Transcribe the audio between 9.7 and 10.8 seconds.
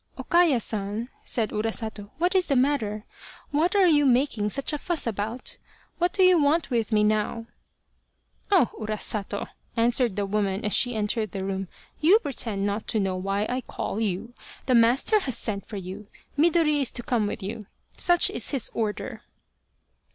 answered the woman as